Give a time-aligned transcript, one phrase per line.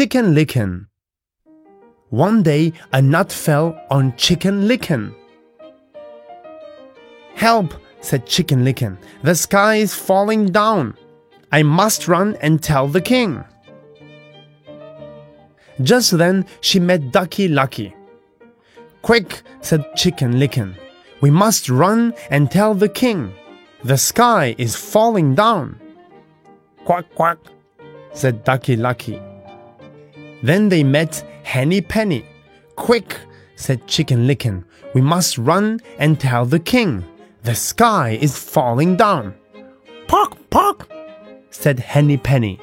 [0.00, 0.86] Chicken Licken.
[2.08, 5.14] One day a nut fell on Chicken Licken.
[7.34, 8.96] Help, said Chicken Licken.
[9.22, 10.96] The sky is falling down.
[11.52, 13.44] I must run and tell the king.
[15.82, 17.94] Just then she met Ducky Lucky.
[19.02, 20.76] Quick, said Chicken Licken.
[21.20, 23.34] We must run and tell the king.
[23.84, 25.78] The sky is falling down.
[26.86, 27.36] Quack, quack,
[28.14, 29.20] said Ducky Lucky.
[30.42, 32.24] Then they met Henny Penny.
[32.76, 33.18] Quick,
[33.56, 34.64] said Chicken Licken.
[34.94, 37.04] We must run and tell the king.
[37.42, 39.34] The sky is falling down.
[40.08, 40.90] Pock, pock,
[41.50, 42.58] said Henny Penny.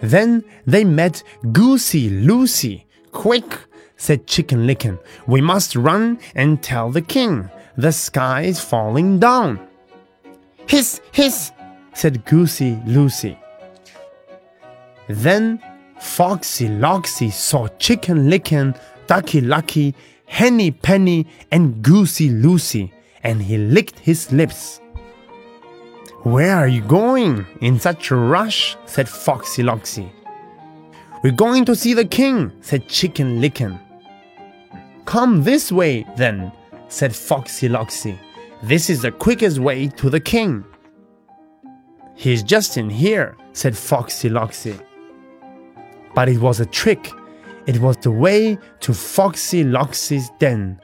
[0.00, 2.84] Then they met Goosey Loosey.
[3.12, 3.58] Quick,
[3.96, 4.98] said Chicken Licken.
[5.26, 7.50] We must run and tell the king.
[7.76, 9.60] The sky is falling down.
[10.66, 11.52] Hiss, hiss,
[11.94, 13.38] said Goosey Loosey.
[15.08, 15.60] Then
[16.00, 19.94] Foxy Loxy saw Chicken Licken, Ducky Lucky,
[20.26, 24.80] Henny Penny, and Goosey Loosey, and he licked his lips.
[26.22, 28.76] Where are you going in such a rush?
[28.86, 30.10] said Foxy Loxy.
[31.22, 33.80] We're going to see the king, said Chicken Licken.
[35.04, 36.52] Come this way, then,
[36.88, 38.18] said Foxy Loxy.
[38.62, 40.64] This is the quickest way to the king.
[42.14, 44.78] He's just in here, said Foxy Loxy.
[46.18, 47.12] But it was a trick.
[47.66, 50.80] It was the way to Foxy Loxy's den.